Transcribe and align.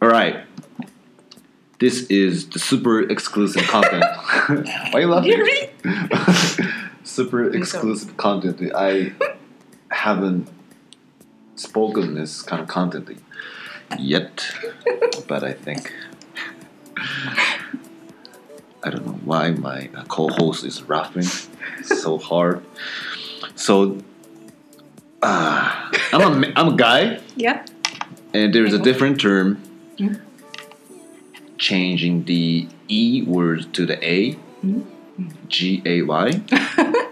All 0.00 0.08
right. 0.08 0.44
This 1.80 2.02
is 2.08 2.48
the 2.48 2.58
super 2.58 3.00
exclusive 3.00 3.62
content. 3.68 4.04
Why 4.92 5.00
you 5.00 5.06
laughing? 5.06 5.44
Super 7.04 7.50
exclusive 7.54 8.16
content. 8.16 8.60
I 8.74 9.12
haven't 9.90 10.48
spoken 11.54 12.14
this 12.14 12.42
kind 12.42 12.60
of 12.62 12.68
content 12.68 13.08
yet, 13.98 14.44
but 15.26 15.42
I 15.44 15.52
think 15.52 15.92
I 18.82 18.90
don't 18.90 19.06
know 19.06 19.18
why 19.24 19.50
my 19.52 19.88
uh, 19.94 20.04
co-host 20.04 20.64
is 20.64 20.86
laughing 20.88 21.26
so 21.82 22.18
hard. 22.18 22.64
So 23.54 23.98
uh, 25.22 25.90
I'm 26.12 26.44
a 26.44 26.52
I'm 26.54 26.68
a 26.74 26.76
guy, 26.76 27.20
Yeah. 27.36 27.64
and 28.34 28.52
there's 28.54 28.72
a 28.74 28.78
different 28.78 29.20
term 29.20 29.60
Mm. 29.98 30.20
changing 31.58 32.24
the 32.24 32.68
e 32.88 33.22
word 33.22 33.72
to 33.74 33.84
the 33.86 33.98
a, 34.04 34.36
G 35.48 35.82
A 35.84 36.02
Y. 36.02 36.40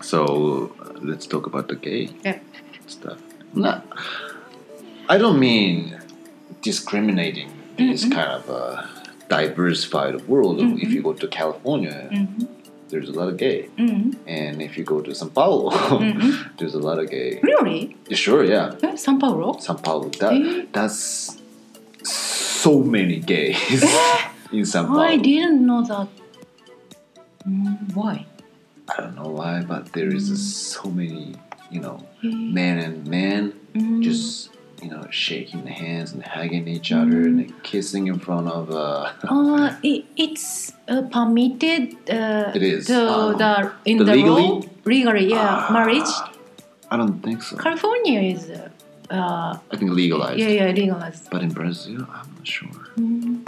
So 0.00 0.72
uh, 0.80 0.92
let's 1.02 1.26
talk 1.26 1.46
about 1.46 1.68
the 1.68 1.76
gay 1.76 2.08
Yeah. 2.24 2.38
stuff. 2.86 3.18
No, 3.52 3.82
I 5.08 5.18
don't 5.18 5.38
mean 5.38 5.98
discriminating 6.62 7.50
this 7.76 8.02
kind 8.04 8.30
of 8.38 8.48
uh, 8.48 8.86
diversified 9.28 10.26
world. 10.28 10.60
If 10.80 10.90
you 10.94 11.02
go 11.02 11.12
to 11.12 11.28
California, 11.28 12.08
there's 12.88 13.08
a 13.10 13.12
lot 13.12 13.28
of 13.28 13.36
gay, 13.36 13.68
Mm. 13.76 14.16
and 14.26 14.62
if 14.62 14.78
you 14.78 14.84
go 14.84 15.00
to 15.02 15.10
São 15.10 15.28
Paulo, 15.34 15.70
there's 16.58 16.74
a 16.74 16.78
lot 16.88 16.98
of 16.98 17.10
gay. 17.10 17.38
Really? 17.42 17.96
Sure, 18.12 18.44
yeah, 18.44 18.72
San 18.96 19.18
Paulo? 19.18 19.54
São 19.60 19.76
Paulo. 19.82 20.08
That 20.20 20.32
Eh? 20.32 20.64
that's 20.72 21.36
so 22.58 22.82
many 22.82 23.18
gays 23.20 23.82
in 24.52 24.64
São 24.66 24.86
Paulo. 24.86 25.02
I 25.02 25.16
didn't 25.16 25.64
know 25.66 25.82
that. 25.84 26.08
Mm, 27.46 27.94
why? 27.94 28.26
I 28.88 28.94
don't 29.02 29.14
know 29.16 29.30
why, 29.30 29.62
but 29.62 29.92
there 29.92 30.08
is 30.14 30.26
so 30.66 30.90
many, 30.90 31.34
you 31.70 31.80
know, 31.80 31.98
Mm. 32.22 32.52
man 32.52 32.76
and 32.78 33.06
man 33.06 33.52
Mm. 33.74 34.02
just 34.02 34.50
you 34.82 34.90
know 34.90 35.04
shaking 35.10 35.66
hands 35.66 36.12
and 36.14 36.22
hugging 36.22 36.66
each 36.66 36.90
other 36.90 37.20
and 37.30 37.38
kissing 37.62 38.06
in 38.08 38.18
front 38.18 38.46
of 38.48 38.70
uh 38.70 39.12
Uh, 39.28 39.70
it, 39.82 40.04
it's 40.16 40.72
uh, 40.88 41.02
permitted. 41.14 41.94
Uh, 42.10 42.50
It 42.58 42.62
is. 42.62 42.86
The, 42.90 43.02
Um, 43.06 43.38
the 43.38 43.52
in 43.90 43.96
the 43.98 44.04
the, 44.04 44.14
legally? 44.18 44.50
legally, 44.84 45.24
yeah, 45.30 45.66
Ah, 45.68 45.72
marriage. 45.76 46.10
I 46.90 46.96
don't 46.96 47.20
think 47.22 47.42
so. 47.42 47.54
California 47.56 48.18
is, 48.34 48.50
uh, 49.10 49.58
I 49.72 49.76
think 49.76 49.90
legalized. 49.92 50.38
yeah, 50.40 50.48
yeah, 50.48 50.66
legalized. 50.72 51.30
But 51.30 51.42
in 51.42 51.50
Brazil, 51.50 52.06
I'm 52.12 52.28
not 52.36 52.46
sure. 52.46 52.68
Mm. 52.98 53.46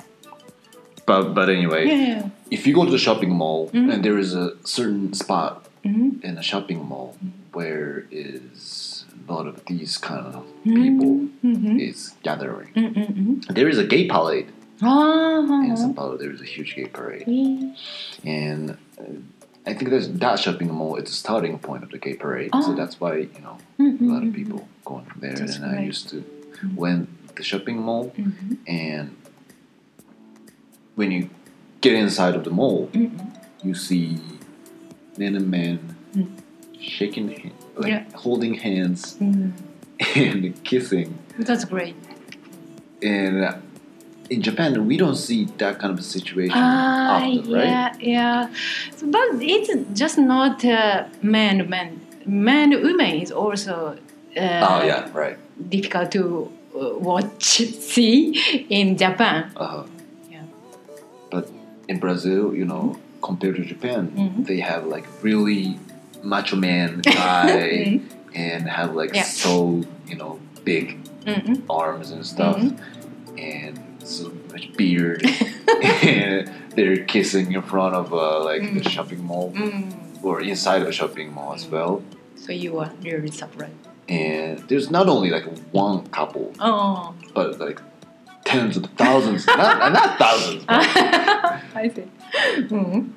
But 1.06 1.34
but 1.34 1.48
anyway, 1.50 1.86
Yeah, 1.86 2.06
yeah. 2.08 2.28
if 2.50 2.66
you 2.66 2.74
go 2.74 2.84
to 2.84 2.90
the 2.90 2.98
shopping 3.06 3.30
mall 3.34 3.68
Mhm. 3.72 3.92
and 3.92 4.04
there 4.04 4.18
is 4.18 4.34
a 4.34 4.46
certain 4.64 5.12
spot 5.12 5.52
Mhm. 5.84 6.22
in 6.22 6.38
a 6.38 6.42
shopping 6.42 6.80
mall 6.90 7.16
where 7.52 8.04
is 8.10 9.04
a 9.28 9.32
lot 9.32 9.46
of 9.46 9.56
these 9.66 9.98
kind 9.98 10.26
of 10.34 10.44
Mhm. 10.64 10.82
people 10.84 11.12
Mhm. 11.42 11.80
is 11.80 12.14
gathering. 12.22 12.70
There 13.48 13.68
is 13.68 13.78
a 13.78 13.84
gay 13.84 14.04
parade 14.06 14.46
Ah, 14.82 15.40
in 15.66 15.76
Sao 15.76 15.92
Paulo. 15.92 16.16
There 16.16 16.30
is 16.36 16.40
a 16.40 16.44
huge 16.54 16.74
gay 16.76 16.86
parade. 16.86 17.26
and 18.24 18.70
uh, 19.00 19.04
I 19.66 19.74
think 19.74 19.90
there's 19.90 20.08
that 20.08 20.38
shopping 20.38 20.72
mall 20.72 20.96
is 20.96 21.04
the 21.04 21.10
starting 21.12 21.58
point 21.58 21.82
of 21.84 21.90
the 21.90 21.98
gay 21.98 22.14
parade, 22.14 22.50
so 22.52 22.72
Oh. 22.72 22.74
that's 22.74 22.98
why 23.00 23.16
you 23.16 23.40
know 23.42 23.58
Mm, 23.78 24.00
a 24.00 24.04
lot 24.12 24.22
of 24.22 24.32
people 24.34 24.68
going 24.84 25.04
from 25.06 25.20
there. 25.20 25.34
That's 25.34 25.56
and 25.56 25.64
I 25.64 25.82
used 25.82 26.08
to 26.10 26.24
went 26.76 27.08
the 27.36 27.42
shopping 27.42 27.78
mall, 27.80 28.12
mm, 28.16 28.24
mhm, 28.32 28.56
and 28.66 29.16
when 30.94 31.10
you 31.10 31.30
get 31.80 31.94
inside 31.94 32.34
of 32.34 32.44
the 32.44 32.50
mall, 32.50 32.88
mm, 32.92 33.10
mm. 33.10 33.26
you 33.62 33.74
see 33.74 34.18
men 35.16 35.34
and 35.36 35.48
men 35.50 35.96
Mm. 36.14 36.28
shaking, 36.80 37.28
hand, 37.28 37.52
like 37.76 37.88
Yeah. 37.88 38.04
holding 38.14 38.54
hands 38.54 39.16
and 39.20 40.62
kissing. 40.64 41.18
That's 41.38 41.64
great. 41.64 41.94
And 43.02 43.44
uh, 43.44 43.54
in 44.30 44.42
Japan, 44.42 44.86
we 44.86 44.96
don't 44.96 45.16
see 45.16 45.44
that 45.58 45.78
kind 45.80 45.92
of 45.98 46.04
situation 46.04 46.56
Ah, 46.62 47.16
often, 47.16 47.52
right? 47.52 47.66
yeah, 47.68 47.92
yeah. 48.00 48.48
So, 48.96 49.06
but 49.10 49.28
it's 49.42 49.70
just 49.98 50.18
not 50.18 50.64
uh, 50.64 51.04
man, 51.20 51.68
man, 51.68 52.00
man, 52.24 52.70
woman 52.82 53.16
is 53.20 53.32
also 53.32 53.96
uh, 54.36 54.66
Oh 54.68 54.82
yeah, 54.86 55.10
right. 55.12 55.36
difficult 55.68 56.12
to 56.12 56.50
uh, 56.74 56.96
watch, 56.98 57.44
see 57.92 58.64
in 58.70 58.96
Japan. 58.96 59.50
Uh-huh. 59.56 59.84
Yeah. 60.30 60.42
But 61.30 61.50
in 61.88 61.98
Brazil, 61.98 62.54
you 62.54 62.64
know, 62.64 62.96
compared 63.22 63.56
to 63.56 63.64
Japan, 63.64 64.12
Mhm. 64.14 64.46
they 64.46 64.60
have 64.60 64.86
like 64.86 65.06
really 65.22 65.78
macho 66.22 66.54
man 66.56 67.00
guy 67.02 68.00
and 68.34 68.68
have 68.68 68.94
like 68.94 69.14
Yeah. 69.14 69.24
so 69.24 69.82
you 70.06 70.16
know 70.16 70.38
big 70.64 70.96
Mm-hmm. 71.26 71.68
arms 71.68 72.10
and 72.12 72.24
stuff 72.24 72.56
Mhm. 72.56 72.78
and 73.36 73.78
so 74.04 74.32
much 74.52 74.72
beard 74.76 75.24
and 76.02 76.50
they're 76.74 77.04
kissing 77.04 77.52
in 77.52 77.62
front 77.62 77.94
of 77.94 78.12
uh, 78.12 78.42
like 78.44 78.62
the 78.62 78.80
Mm. 78.80 78.88
shopping 78.90 79.24
mall 79.24 79.52
Mm. 79.52 79.92
or 80.22 80.40
inside 80.40 80.82
of 80.82 80.88
a 80.88 80.92
shopping 80.92 81.32
mall 81.34 81.52
as 81.54 81.66
well. 81.66 82.02
So 82.36 82.52
you 82.52 82.78
are 82.78 82.90
really 83.02 83.30
surprised. 83.30 83.74
And 84.08 84.58
there's 84.68 84.90
not 84.90 85.08
only 85.08 85.30
like 85.30 85.44
one 85.72 86.06
couple, 86.08 86.52
Oh, 86.58 87.14
but 87.34 87.58
like 87.60 87.80
tens 88.44 88.76
of 88.76 88.86
thousands, 88.96 89.46
not, 89.46 89.92
not 89.92 90.18
thousands. 90.18 90.64
I 90.68 91.90
see. 91.94 92.04
Mm. 92.68 93.12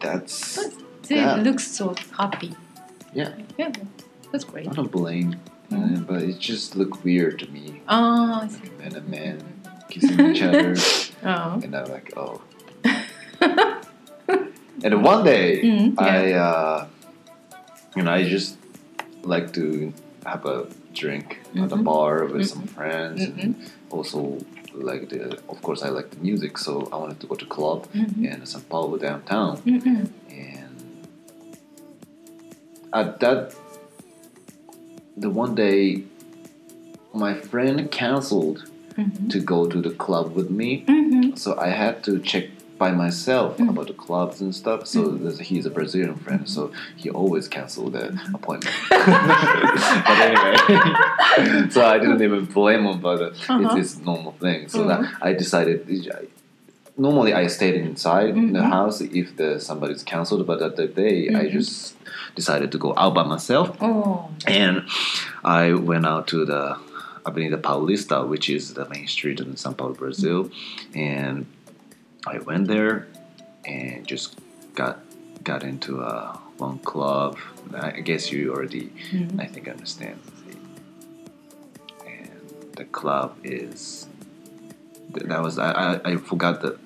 that's 0.00 0.58
They 1.08 1.16
Yeah. 1.16 1.34
look 1.36 1.60
so 1.60 1.94
happy. 2.16 2.54
yeah. 3.12 3.30
Yeah, 3.58 3.72
that's 4.32 4.44
great. 4.44 4.68
I 4.68 4.72
don't 4.72 4.90
blame, 4.90 5.36
uh, 5.72 5.98
but 6.06 6.22
it 6.22 6.38
just 6.38 6.76
looked 6.76 7.04
weird 7.04 7.38
to 7.40 7.46
me. 7.50 7.82
Oh, 7.88 8.40
I 8.42 8.48
see. 8.48 8.70
And 8.82 9.08
man 9.08 9.42
kissing 9.94 10.18
each 10.30 10.42
other, 10.50 10.74
Oh. 11.24 11.60
and 11.62 11.70
I'm 11.78 11.88
like, 11.96 12.08
oh. 12.16 12.42
and 14.82 15.02
one 15.02 15.24
day, 15.24 15.62
Mm, 15.64 15.94
I, 15.98 16.32
uh, 16.32 16.86
you 17.96 18.02
know, 18.02 18.12
I 18.12 18.24
just 18.36 18.56
like 19.22 19.52
to 19.54 19.92
have 20.26 20.44
a 20.46 20.66
drink 20.92 21.26
at 21.56 21.70
a 21.72 21.76
Mhm. 21.76 21.84
bar 21.84 22.24
with 22.32 22.42
Mhm. 22.42 22.52
some 22.52 22.64
friends, 22.76 23.20
and 23.22 23.54
also 23.90 24.18
like 24.88 25.02
the, 25.12 25.38
of 25.52 25.58
course, 25.62 25.80
I 25.86 25.90
like 25.98 26.08
the 26.14 26.20
music, 26.28 26.58
so 26.58 26.72
I 26.92 26.96
wanted 27.02 27.18
to 27.22 27.26
go 27.30 27.36
to 27.42 27.46
club 27.56 27.80
Mhm. 27.94 28.24
in 28.32 28.38
São 28.52 28.62
Paulo 28.70 28.94
downtown, 29.06 29.52
Mm-mm. 29.64 30.08
and 30.50 30.74
at 32.92 33.08
that 33.22 33.54
the 35.16 35.30
one 35.30 35.54
day 35.54 36.02
my 37.24 37.32
friend 37.50 37.76
canceled 38.02 38.58
Mhm. 38.98 39.28
to 39.32 39.38
go 39.40 39.66
to 39.66 39.78
the 39.86 39.90
club 39.90 40.26
with 40.36 40.50
me 40.50 40.84
Mhm. 40.86 41.36
so 41.38 41.48
i 41.58 41.68
had 41.82 42.02
to 42.06 42.12
check 42.20 42.44
by 42.78 42.90
myself 42.90 43.56
Mm. 43.58 43.68
about 43.72 43.86
the 43.86 43.98
clubs 44.06 44.40
and 44.40 44.52
stuff 44.62 44.80
so 44.94 45.00
there's- 45.22 45.38
he's 45.48 45.64
a 45.66 45.70
brazilian 45.78 46.16
friend 46.24 46.42
so 46.48 46.62
he 47.02 47.06
always 47.20 47.46
canceled 47.56 47.92
the 47.98 48.04
Mm-hmm. 48.08 48.34
appointment 48.38 48.74
but 50.08 50.18
anyway 50.28 50.54
so 51.74 51.78
i 51.94 51.96
didn't 52.02 52.22
even 52.28 52.44
blame 52.58 52.84
him 52.88 52.98
but 53.08 53.18
uh, 53.20 53.24
Uh-huh. 53.26 53.60
it's 53.62 53.74
this 53.80 53.90
normal 54.10 54.32
thing 54.44 54.60
so 54.68 54.78
Mhm. 54.80 54.88
that 54.90 55.00
i 55.28 55.30
decided 55.32 55.76
normally 56.96 57.32
i 57.42 57.44
stayed 57.58 57.74
inside 57.74 58.30
in 58.42 58.52
the 58.58 58.62
house 58.76 58.96
if 59.00 59.36
the 59.40 59.48
somebody's 59.68 60.02
canceled 60.12 60.46
but 60.50 60.58
that 60.62 60.74
the 60.76 60.86
day 60.86 61.18
i 61.40 61.44
Mhm. 61.46 61.52
just 61.58 61.74
decided 62.40 62.68
to 62.74 62.78
go 62.86 62.90
out 63.02 63.12
by 63.18 63.24
myself 63.34 63.68
Oh. 63.80 64.28
and 64.46 64.74
I 65.44 65.72
went 65.90 66.04
out 66.12 66.24
to 66.32 66.38
the 66.52 66.62
Avenida 67.26 67.56
Paulista, 67.56 68.26
which 68.26 68.48
is 68.50 68.74
the 68.74 68.88
main 68.88 69.06
street 69.06 69.40
in 69.40 69.54
São 69.54 69.76
Paulo, 69.76 69.94
Brazil, 69.94 70.50
and 70.94 71.46
I 72.26 72.38
went 72.38 72.68
there 72.68 73.06
and 73.64 74.06
just 74.06 74.38
got 74.74 75.00
got 75.42 75.62
into 75.62 76.00
uh, 76.02 76.36
one 76.58 76.78
club. 76.80 77.38
I 77.74 78.00
guess 78.00 78.30
you 78.32 78.52
already, 78.52 78.90
Mhm. 79.12 79.40
I 79.40 79.46
think, 79.46 79.68
understand. 79.68 80.18
And 82.06 82.40
the 82.76 82.84
club 82.84 83.36
is 83.42 84.06
that 85.14 85.42
was 85.42 85.58
I, 85.58 86.00
I, 86.04 86.16
forgot 86.16 86.60
the 86.60 86.76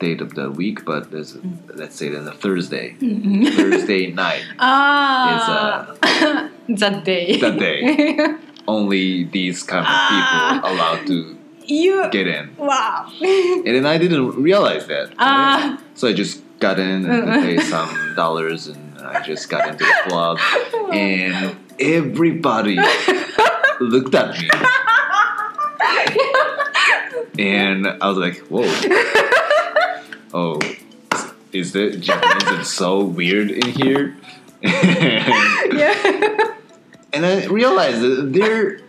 date 0.00 0.20
of 0.20 0.34
the 0.34 0.50
week, 0.50 0.84
but 0.84 1.10
there's 1.10 1.36
let's 1.74 1.96
say 1.96 2.08
then 2.08 2.26
a 2.28 2.32
Thursday, 2.32 2.96
Mhm. 3.00 3.54
Thursday 3.54 4.10
night. 4.10 4.44
Ah, 4.58 5.94
that 6.68 7.04
day. 7.04 7.38
That 7.38 7.58
day. 7.58 8.34
only 8.66 9.24
these 9.24 9.62
kind 9.62 9.80
of 9.86 9.92
people 10.08 10.40
Ah. 10.40 10.60
allowed 10.64 11.06
to 11.06 11.36
you. 11.66 12.08
get 12.10 12.26
in. 12.26 12.54
Wow. 12.56 13.10
And 13.20 13.66
then 13.66 13.86
I 13.86 13.98
didn't 13.98 14.40
realize 14.42 14.86
that. 14.86 15.12
Ah. 15.18 15.78
So 15.94 16.08
I 16.08 16.12
just 16.12 16.42
got 16.60 16.78
in 16.78 17.04
and 17.04 17.42
paid 17.42 17.60
some 17.62 18.14
dollars 18.16 18.66
and 18.68 18.98
I 18.98 19.22
just 19.22 19.48
got 19.48 19.68
into 19.68 19.84
the 19.84 19.94
club 20.08 20.38
and 20.92 21.56
everybody 21.78 22.78
looked 23.80 24.14
at 24.14 24.38
me. 24.40 24.48
and 27.38 27.86
I 27.86 28.08
was 28.08 28.18
like, 28.18 28.38
whoa. 28.48 28.64
oh, 30.34 30.60
is 31.52 31.72
the 31.72 31.96
Japanese 31.96 32.68
so 32.68 33.04
weird 33.04 33.50
in 33.50 33.68
here? 33.70 34.16
yeah. 34.62 36.54
And 37.14 37.24
I 37.26 37.46
realized 37.46 38.00
that 38.00 38.32
they're 38.32 38.80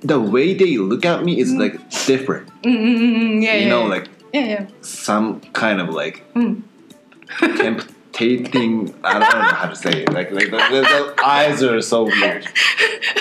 the 0.00 0.20
way 0.20 0.54
they 0.54 0.76
look 0.78 1.04
at 1.04 1.24
me 1.24 1.38
is 1.40 1.52
like 1.52 1.78
different. 2.06 2.48
Mm-mm, 2.62 3.42
yeah. 3.46 3.54
You 3.54 3.60
yeah, 3.62 3.68
know, 3.68 3.82
yeah. 3.82 3.88
like 3.88 4.08
Yeah, 4.32 4.44
yeah. 4.46 4.66
some 4.82 5.40
kind 5.52 5.80
of 5.80 5.88
like 5.90 6.22
Mm. 6.34 6.62
temptating. 7.38 8.94
I 9.04 9.18
don't 9.18 9.38
know 9.38 9.54
how 9.62 9.68
to 9.68 9.76
say 9.76 10.02
it. 10.02 10.12
Like, 10.12 10.30
like 10.30 10.50
the, 10.50 10.56
the, 10.56 10.80
the 11.16 11.24
eyes 11.24 11.62
are 11.62 11.80
so 11.82 12.04
weird. 12.04 12.46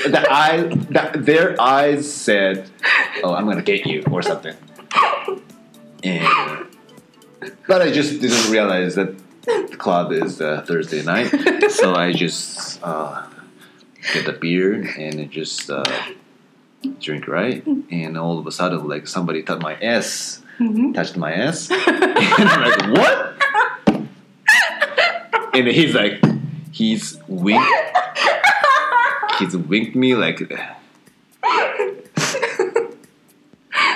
The 0.05 0.25
eye, 0.29 0.61
the, 0.95 1.19
their 1.19 1.59
eyes 1.61 2.11
said, 2.11 2.69
"Oh, 3.23 3.33
I'm 3.33 3.45
gonna 3.45 3.61
get 3.61 3.85
you" 3.85 4.03
or 4.11 4.21
something. 4.21 4.55
And 6.03 6.67
but 7.67 7.81
I 7.81 7.91
just 7.91 8.21
didn't 8.21 8.51
realize 8.51 8.95
that 8.95 9.15
the 9.43 9.75
club 9.77 10.11
is 10.11 10.39
uh, 10.41 10.63
Thursday 10.67 11.03
night, 11.03 11.29
so 11.71 11.95
I 11.95 12.11
just 12.13 12.79
uh, 12.83 13.25
get 14.13 14.25
the 14.25 14.33
beer 14.33 14.73
and 14.97 15.29
just 15.31 15.69
uh, 15.69 15.83
drink 17.01 17.27
right, 17.27 17.65
and 17.91 18.17
all 18.17 18.37
of 18.39 18.47
a 18.47 18.51
sudden, 18.51 18.87
like 18.87 19.07
somebody 19.07 19.43
touched 19.43 19.61
my 19.63 19.75
ass, 19.75 20.41
Mhm. 20.59 20.93
touched 20.93 21.17
my 21.17 21.31
ass, 21.33 21.69
and 21.87 22.49
I'm 22.49 22.61
like, 22.61 22.81
what? 22.97 23.31
and 25.53 25.67
he's 25.67 25.93
like, 25.95 26.21
he's 26.71 27.17
winked, 27.27 27.69
he's 29.39 29.55
winked 29.57 29.95
me 29.95 30.15
like, 30.15 30.41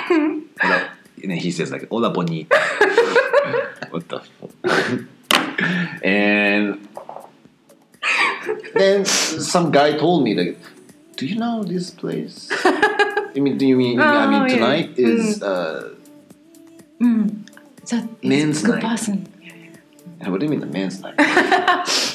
and 0.08 1.30
then 1.30 1.36
he 1.38 1.50
says 1.50 1.70
like, 1.70 1.88
"Hola 1.88 2.10
bonita." 2.10 2.56
what 3.90 4.08
the 4.08 4.20
fuck? 4.20 4.50
and 6.02 6.49
then 8.80 9.04
some 9.04 9.70
guy 9.70 9.96
told 9.96 10.24
me 10.24 10.34
like, 10.34 10.58
"Do 11.16 11.26
you 11.26 11.36
know 11.36 11.62
this 11.64 11.90
place?" 11.90 12.48
I 12.64 13.38
mean, 13.38 13.58
do 13.58 13.66
you 13.66 13.76
mean? 13.76 14.00
I 14.00 14.24
Oh, 14.24 14.30
mean, 14.30 14.42
yeah. 14.48 14.54
tonight 14.56 14.90
is. 14.98 15.42
Uh, 15.42 15.94
Mm. 17.00 17.48
That 17.88 18.04
Men's 18.22 18.60
good 18.62 18.74
night. 18.82 18.84
person. 18.84 19.26
what 20.28 20.38
do 20.38 20.44
you 20.44 20.50
mean 20.52 20.60
the 20.60 20.66
men's 20.68 21.00
night? 21.00 21.16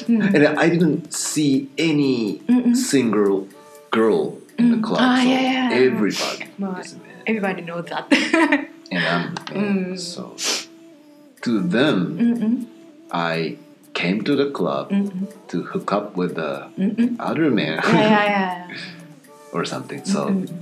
Mm. 0.06 0.22
and 0.34 0.42
I 0.58 0.68
didn't 0.70 1.10
see 1.12 1.68
any 1.76 2.38
Mm-mm. 2.46 2.76
single 2.76 3.48
girl 3.90 4.38
in 4.58 4.70
the 4.70 4.76
Mm. 4.78 4.84
club. 4.86 5.00
Ah, 5.02 5.18
so 5.18 5.26
yeah, 5.28 5.42
yeah. 5.74 5.86
everybody 5.90 6.46
man. 6.62 6.86
Everybody 7.26 7.62
knows 7.66 7.86
that. 7.90 8.06
and 8.94 9.02
I'm 9.14 9.34
man. 9.34 9.96
Mm. 9.98 9.98
So 9.98 10.36
to 11.42 11.52
them, 11.58 11.98
Mm-mm. 12.14 12.54
I 13.10 13.58
came 13.96 14.22
to 14.28 14.36
the 14.36 14.50
club 14.50 14.90
Mm-mm. 14.90 15.26
to 15.48 15.62
hook 15.72 15.90
up 15.98 16.16
with 16.20 16.34
the 16.36 16.68
Mm-mm. 16.78 17.16
other 17.18 17.50
man 17.50 17.80
Yeah, 17.84 17.92
yeah, 17.94 18.68
yeah. 18.68 18.76
or 19.54 19.64
something. 19.64 20.04
So 20.04 20.20
Mm-mm. 20.28 20.52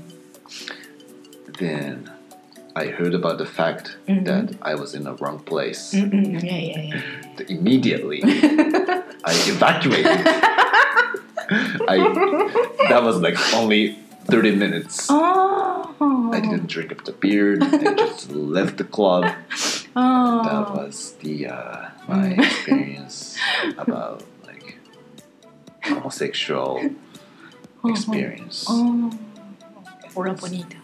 then 1.58 2.10
I 2.76 2.86
heard 2.98 3.14
about 3.14 3.38
the 3.38 3.46
fact 3.58 3.96
Mhm. 4.08 4.24
that 4.30 4.46
I 4.62 4.74
was 4.82 4.94
in 4.94 5.02
the 5.08 5.14
wrong 5.20 5.38
place. 5.52 5.82
Mm-mm. 5.94 6.42
Yeah, 6.42 6.62
yeah, 6.70 6.82
yeah. 6.90 7.00
Immediately, 7.58 8.20
I 9.30 9.32
evacuated. 9.54 10.20
I 11.94 11.96
that 12.90 13.02
was 13.02 13.16
like 13.26 13.38
only 13.60 13.82
thirty 14.30 14.54
minutes. 14.64 15.08
Oh. 15.10 16.30
I 16.36 16.40
didn't 16.40 16.66
drink 16.74 16.90
up 16.94 17.04
the 17.04 17.12
beer. 17.12 17.58
I 17.60 17.94
just 18.04 18.30
left 18.30 18.74
the 18.82 18.84
club. 18.96 19.24
Oh. 19.96 20.42
That 20.48 20.64
was 20.74 21.14
the 21.22 21.36
uh, 21.56 21.90
my 22.08 22.28
Mm. 22.34 22.38
experience 22.44 23.38
about 23.78 24.22
like 24.46 24.78
homosexual 25.82 26.80
experience. 27.84 28.66
Oh. 28.68 29.10
Hola 30.14 30.34
bonita. 30.34 30.76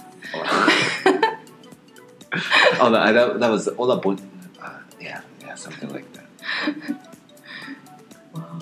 oh, 2.81 2.91
that, 2.91 3.13
that, 3.13 3.41
that 3.41 3.51
was 3.51 3.69
Ola 3.79 3.97
Bon. 4.01 4.19
Uh, 4.63 4.79
yeah, 5.01 5.21
yeah, 5.41 5.55
something 5.55 5.89
like 5.93 6.07
that. 6.15 6.27
Wow. 8.35 8.59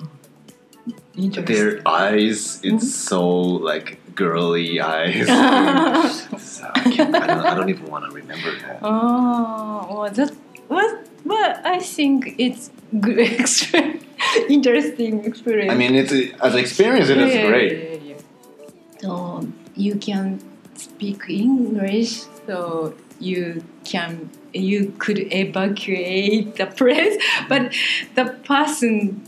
Interesting. 1.15 1.45
Their 1.45 1.81
eyes, 1.87 2.59
it's 2.63 2.63
Mm-hmm. 2.63 2.77
so 2.79 3.27
like 3.69 3.99
girly 4.15 4.79
eyes. 4.81 5.27
so 6.41 6.69
I, 6.73 6.81
I, 6.85 6.95
don't, 6.95 7.15
I 7.15 7.55
don't 7.55 7.69
even 7.69 7.85
want 7.87 8.05
to 8.05 8.11
remember 8.11 8.51
that. 8.61 8.79
Oh, 8.81 9.87
well, 10.01 10.11
that 10.11 10.29
was, 10.29 10.38
but 11.39 11.65
I 11.65 11.79
think 11.79 12.35
it's 12.37 12.69
good 12.99 13.19
experience, 13.39 14.03
interesting 14.49 15.25
experience. 15.25 15.71
I 15.71 15.75
mean, 15.75 15.95
it's 15.95 16.11
as 16.41 16.53
an 16.53 16.59
experience, 16.59 17.09
it 17.09 17.17
is 17.17 17.35
Yeah, 17.35 17.47
great. 17.47 17.71
yeah, 17.71 17.77
yeah, 17.77 18.15
yeah. 18.15 19.01
So 19.01 19.47
you 19.75 19.95
can 19.95 20.39
speak 20.75 21.21
English, 21.29 22.11
so 22.47 22.93
you 23.19 23.63
can 23.85 24.29
you 24.53 24.93
could 24.97 25.19
evacuate 25.31 26.55
the 26.55 26.65
place, 26.65 27.15
but 27.47 27.63
the 28.15 28.25
person 28.53 29.21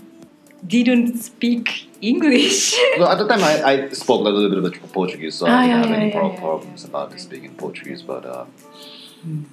didn't 0.65 1.17
speak 1.29 1.65
English. 2.01 2.75
Well, 2.99 3.09
at 3.13 3.17
the 3.21 3.27
time, 3.27 3.43
I, 3.43 3.53
I 3.71 3.89
spoke 3.89 4.21
a 4.25 4.29
little 4.29 4.61
bit 4.69 4.81
of 4.83 4.91
Portuguese, 4.91 5.35
so 5.35 5.45
Ah, 5.47 5.51
I 5.51 5.61
didn't 5.61 5.69
yeah, 5.69 5.81
have 5.81 5.89
yeah, 5.91 5.95
any 6.01 6.07
yeah, 6.09 6.19
pro- 6.19 6.33
yeah, 6.33 6.39
problems 6.39 6.81
yeah. 6.83 6.89
about 6.89 7.19
speaking 7.19 7.51
Portuguese. 7.55 8.01
But 8.01 8.25
uh, 8.25 8.45
Mm. 9.27 9.43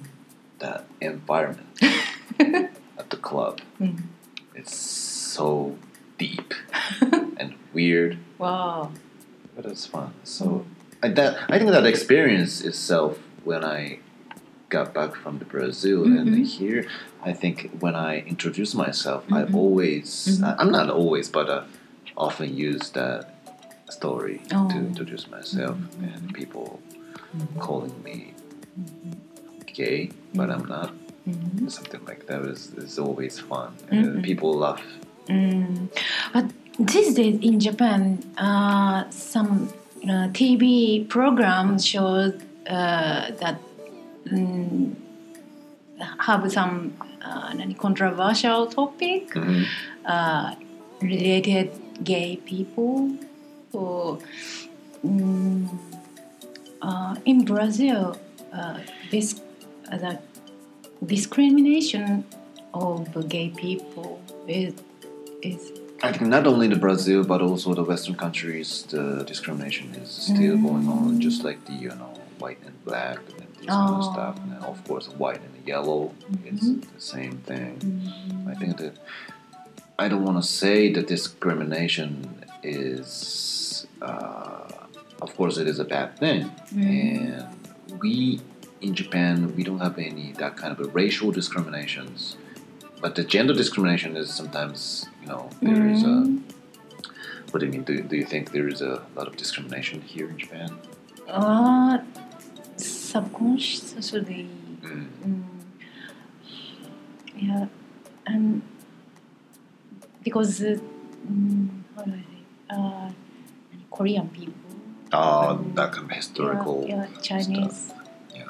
that 0.59 0.85
environment 0.99 1.67
at 2.39 3.09
the 3.09 3.17
club, 3.17 3.59
Mm. 3.79 4.03
it's 4.55 4.75
so 4.75 5.77
deep 6.17 6.53
and 7.37 7.55
weird, 7.73 8.17
wow. 8.37 8.91
but 9.55 9.65
it's 9.65 9.85
fun. 9.85 10.13
So 10.23 10.65
I, 11.03 11.09
that, 11.09 11.37
I 11.49 11.57
think 11.59 11.71
that 11.71 11.85
experience 11.85 12.61
itself, 12.61 13.19
when 13.43 13.63
I 13.63 13.99
got 14.69 14.93
back 14.93 15.15
from 15.15 15.39
the 15.39 15.45
Brazil 15.45 16.03
and 16.03 16.29
Mhm. 16.29 16.45
here, 16.45 16.85
I 17.23 17.33
think 17.33 17.71
when 17.79 17.95
I 17.95 18.19
introduce 18.27 18.75
myself, 18.75 19.23
I 19.31 19.43
Mhm. 19.43 19.55
always, 19.55 20.09
Mhm. 20.39 20.55
I'm 20.59 20.71
not 20.71 20.89
always, 20.89 21.29
but 21.29 21.49
uh, 21.49 21.63
often 22.17 22.55
use 22.55 22.89
that 22.91 23.33
story 23.89 24.41
Oh. 24.53 24.69
to 24.69 24.77
introduce 24.77 25.27
myself, 25.31 25.77
Mhm. 25.77 26.13
and 26.15 26.33
people 26.33 26.79
Mhm. 27.35 27.59
calling 27.59 27.95
me 28.03 28.33
gay, 29.65 30.11
but 30.35 30.49
I'm 30.51 30.65
not. 30.65 30.93
Mhm. 31.29 31.71
Something 31.71 32.01
like 32.05 32.25
that 32.27 32.41
is, 32.41 32.71
is 32.77 32.97
always 32.99 33.39
fun. 33.39 33.69
Mhm. 33.91 33.97
And 33.97 34.23
people 34.23 34.53
laugh. 34.53 34.81
Mm. 35.27 35.89
But 36.33 36.45
these 36.79 37.13
days 37.13 37.39
in 37.41 37.59
Japan, 37.59 38.19
uh, 38.37 39.09
some 39.09 39.69
uh, 40.03 40.27
TV 40.33 41.05
programs 41.07 41.85
show 41.85 42.33
uh, 42.69 43.31
that 43.41 43.59
mm, 44.25 44.95
have 46.19 46.51
some 46.51 46.93
uh, 47.21 47.53
controversial 47.77 48.67
topic 48.67 49.33
Mhm. 49.35 49.65
uh, 50.05 50.55
related 51.01 51.69
gay 52.03 52.37
people. 52.45 53.11
So, 53.71 54.19
uh, 56.81 57.15
in 57.25 57.45
Brazil, 57.45 58.15
uh, 58.53 58.79
this 59.11 59.41
uh, 59.91 59.97
the 59.97 60.19
discrimination 61.05 62.25
of 62.73 63.27
gay 63.29 63.49
people 63.49 64.21
is 64.47 64.73
is 65.41 65.71
I 66.01 66.13
think 66.13 66.29
not 66.29 66.47
only 66.47 66.67
in 66.67 66.79
Brazil, 66.79 67.25
but 67.25 67.41
also 67.41 67.73
the 67.73 67.83
Western 67.83 68.15
countries, 68.15 68.83
the 68.89 69.23
discrimination 69.25 69.93
is 69.95 70.09
still 70.09 70.55
going 70.57 70.87
on, 70.87 71.19
just 71.19 71.43
like 71.43 71.65
the 71.65 71.73
you 71.73 71.89
know 71.89 72.13
white 72.39 72.57
and 72.65 72.73
black 72.85 73.17
and 73.37 73.47
this 73.59 73.67
kind 73.67 73.95
of 73.95 74.03
Oh. 74.05 74.13
stuff. 74.13 74.35
And 74.43 74.63
of 74.63 74.81
course, 74.87 75.07
white 75.17 75.41
and 75.41 75.67
yellow, 75.67 76.13
it's 76.45 76.65
Mhm. 76.69 76.81
the 76.95 77.01
same 77.01 77.37
thing. 77.45 77.73
I 78.47 78.53
think 78.55 78.77
that 78.77 78.93
I 79.97 80.07
don't 80.07 80.23
want 80.23 80.41
to 80.41 80.47
say 80.47 80.93
that 80.93 81.07
discrimination 81.07 82.45
is, 82.63 83.85
uh, 84.01 84.71
of 85.21 85.35
course, 85.35 85.57
it 85.57 85.67
is 85.67 85.79
a 85.79 85.83
bad 85.83 86.17
thing, 86.17 86.49
and 86.77 87.45
we 88.01 88.39
in 88.81 88.93
Japan 88.93 89.55
we 89.55 89.63
don't 89.63 89.79
have 89.79 89.97
any 89.97 90.33
that 90.33 90.57
kind 90.57 90.71
of 90.71 90.79
a 90.85 90.89
racial 90.89 91.31
discriminations, 91.31 92.37
but 93.01 93.15
the 93.15 93.23
gender 93.23 93.53
discrimination 93.53 94.15
is 94.17 94.33
sometimes 94.33 95.07
you 95.21 95.27
know 95.27 95.49
there 95.61 95.87
is 95.87 96.03
a. 96.03 96.07
Mm. 96.07 96.41
What 97.51 97.61
do 97.61 97.65
you 97.65 97.71
mean? 97.71 97.83
Do, 97.83 97.99
do 98.03 98.15
you 98.15 98.25
think 98.25 98.51
there 98.51 98.67
is 98.67 98.81
a 98.81 99.01
lot 99.15 99.27
of 99.27 99.35
discrimination 99.35 100.01
here 100.01 100.29
in 100.29 100.37
Japan? 100.37 100.77
uh, 101.29 101.99
subconsciously. 102.77 104.49
Mm. 104.81 105.07
Mm, 105.25 105.43
yeah, 107.35 107.65
and 108.27 108.61
because 110.23 110.61
uh, 110.61 110.77
mm, 111.31 111.69
how 111.95 112.03
do 112.03 112.11
I 112.11 112.15
say? 112.15 112.41
Uh, 112.69 113.09
Korean 113.91 114.29
people. 114.29 114.53
Oh, 115.11 115.65
that 115.73 115.91
kind 115.91 116.09
of 116.09 116.15
historical. 116.15 116.85
Yeah, 116.87 117.07
yeah 117.11 117.21
Chinese 117.21 117.87
Yeah. 117.89 117.98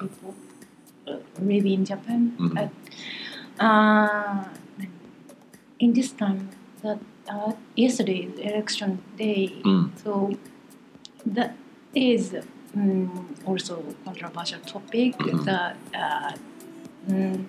People. 0.02 0.34
uh, 1.08 1.18
live 1.42 1.66
in 1.66 1.86
Japan. 1.86 2.22
Mhm. 2.38 2.54
But, 2.56 2.70
uh, 3.66 4.44
in 5.80 5.94
this 5.94 6.12
time, 6.12 6.50
that 6.84 7.00
uh, 7.28 7.54
yesterday 7.76 8.20
is 8.28 8.40
election 8.40 9.00
day, 9.18 9.62
Mm. 9.64 9.90
so 10.04 10.12
that 11.26 11.56
is 11.96 12.36
um, 12.76 13.36
also 13.46 13.84
controversial 14.06 14.60
topic. 14.74 15.18
Mhm. 15.18 15.44
The 15.46 15.60
uh, 16.04 16.32
mm, 17.10 17.44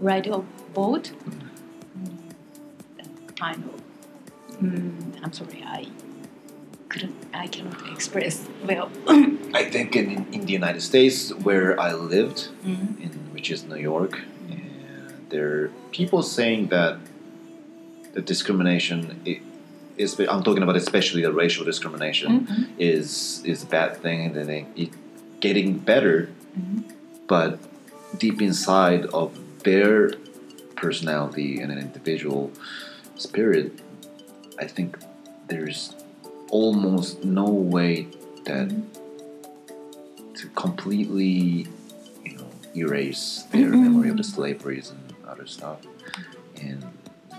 right 0.00 0.26
of 0.26 0.44
vote. 0.74 1.12
Mm, 1.98 2.32
kind 3.36 3.62
of. 3.64 3.80
Mm, 4.60 5.22
I'm 5.22 5.32
sorry, 5.32 5.62
I 5.66 5.86
couldn't. 6.92 7.14
I 7.44 7.46
cannot 7.54 7.80
express 7.94 8.34
well. 8.70 8.86
I 9.60 9.64
think 9.74 9.88
in, 9.96 10.08
in 10.36 10.40
the 10.48 10.52
United 10.52 10.82
States, 10.82 11.16
where 11.46 11.70
I 11.88 11.90
lived, 12.14 12.38
Mm. 12.64 13.00
in 13.04 13.10
which 13.34 13.48
is 13.54 13.60
New 13.72 13.80
York, 13.92 14.14
there 15.32 15.48
are 15.56 15.68
people 15.98 16.22
saying 16.22 16.62
that 16.76 16.94
the 18.16 18.20
discrimination 18.32 18.98
i- 19.26 19.40
is. 19.96 20.10
I'm 20.34 20.42
talking 20.48 20.62
about 20.66 20.76
especially 20.76 21.22
the 21.28 21.32
racial 21.44 21.64
discrimination 21.72 22.30
Mhm. 22.46 22.66
is 22.92 23.40
is 23.52 23.58
a 23.62 23.66
bad 23.78 23.90
thing, 24.04 24.18
and 24.26 24.34
then 24.38 24.48
it, 24.58 24.66
it 24.84 24.90
getting 25.46 25.68
better, 25.92 26.16
Mhm. 26.58 26.82
but 27.34 27.50
deep 28.24 28.38
inside 28.48 29.02
of 29.20 29.28
their 29.68 29.94
personality 30.84 31.50
and 31.62 31.68
an 31.74 31.78
individual 31.88 32.42
spirit, 33.16 33.68
I 34.64 34.66
think 34.76 34.88
there's 35.50 35.80
almost 36.52 37.24
no 37.24 37.46
way 37.46 38.06
that 38.44 38.68
to 40.34 40.48
completely, 40.54 41.66
you 42.24 42.36
know, 42.36 42.46
erase 42.76 43.44
their 43.50 43.70
Mhm. 43.70 43.82
memory 43.84 44.08
of 44.10 44.16
the 44.18 44.24
slaveries 44.24 44.90
and 44.90 45.14
other 45.26 45.46
stuff, 45.46 45.78
and 46.60 46.84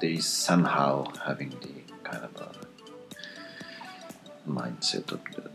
they 0.01 0.17
somehow 0.17 1.05
having 1.25 1.49
the 1.61 1.75
kind 2.03 2.23
of 2.25 2.35
a 2.41 2.51
mindset 4.49 5.11
of 5.11 5.21
the 5.35 5.49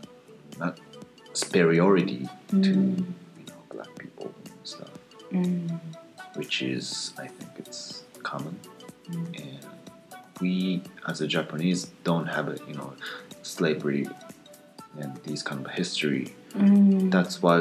not 0.57 0.79
superiority 1.33 2.27
to 2.49 2.55
Mm. 2.55 2.97
you 3.39 3.45
know 3.47 3.59
black 3.69 3.93
people 3.99 4.33
and 4.45 4.53
stuff, 4.63 4.91
Mm. 5.31 5.79
which 6.35 6.61
is 6.61 7.13
I 7.17 7.27
think 7.27 7.51
it's 7.59 8.03
common, 8.23 8.57
Mm. 9.09 9.27
and 9.43 9.65
we 10.41 10.81
as 11.07 11.19
a 11.21 11.27
Japanese 11.27 11.87
don't 12.03 12.27
have 12.27 12.47
a 12.47 12.57
you 12.67 12.73
know 12.73 12.93
slavery 13.63 14.07
and 14.99 15.11
these 15.27 15.43
kind 15.43 15.65
of 15.65 15.71
history. 15.71 16.33
Mm. 16.55 17.11
That's 17.11 17.41
why 17.43 17.57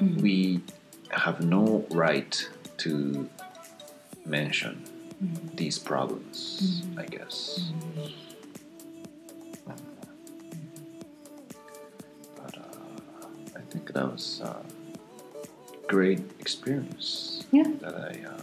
Mm. 0.00 0.20
we 0.26 0.60
have 1.10 1.40
no 1.40 1.86
right 1.90 2.34
to 2.84 3.28
mention 4.26 4.74
Mm. 5.22 5.56
these 5.56 5.78
problems. 5.78 6.38
Mm. 6.84 7.00
I 7.02 7.04
guess. 7.14 7.38
But 12.36 12.52
uh, 12.58 13.26
I 13.56 13.60
think 13.70 13.84
that 13.94 14.06
was 14.12 14.40
a 14.44 14.56
great 15.88 16.20
experience. 16.44 17.08
Yeah. 17.52 17.70
That 17.80 17.94
I 17.94 18.12
uh, 18.34 18.42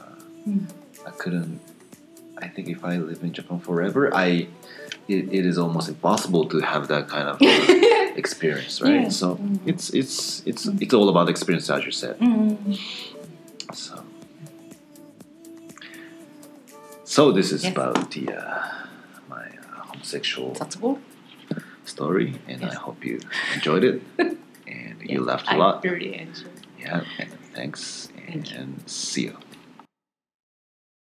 Mm. 0.49 0.65
I 1.07 1.11
couldn't. 1.21 1.59
I 2.43 2.47
think 2.53 2.67
if 2.67 2.83
I 2.83 2.97
live 2.97 3.21
in 3.23 3.31
Japan 3.31 3.59
forever, 3.69 4.01
I 4.13 4.47
it, 5.07 5.33
it 5.33 5.45
is 5.45 5.57
almost 5.57 5.89
impossible 5.89 6.45
to 6.49 6.59
have 6.61 6.87
that 6.87 7.07
kind 7.07 7.27
of 7.27 7.37
experience, 8.17 8.81
right? 8.81 9.03
Yeah. 9.03 9.09
So 9.09 9.35
Mm. 9.35 9.59
it's 9.71 9.89
it's 9.89 10.41
it's 10.45 10.65
Mm. 10.67 10.81
it's 10.81 10.93
all 10.93 11.09
about 11.09 11.29
experience, 11.29 11.69
as 11.69 11.83
you 11.85 11.91
said. 11.91 12.15
Mm. 12.19 12.77
So, 13.73 14.03
so 17.05 17.31
this 17.31 17.51
is 17.51 17.63
Yes. 17.63 17.71
about 17.73 18.11
the 18.11 18.29
uh, 18.29 18.61
my 19.29 19.45
uh, 19.45 19.81
homosexual 19.91 20.55
story, 21.85 22.35
and 22.47 22.63
I 22.63 22.73
hope 22.75 23.03
you 23.05 23.19
enjoyed 23.55 23.83
it 23.83 24.01
and 24.67 24.95
you 25.01 25.19
Yes, 25.19 25.27
laughed 25.27 25.47
a 25.47 25.53
I 25.53 25.57
lot. 25.57 25.83
really 25.83 26.13
enjoyed. 26.19 26.59
Yeah, 26.79 27.01
and 27.19 27.29
thanks, 27.53 28.09
Thank 28.27 28.51
you. 28.51 28.57
and 28.59 28.69
see 28.89 29.23
you. 29.23 29.37